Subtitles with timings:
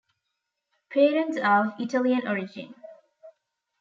[0.89, 2.73] Parents are of Italian origin.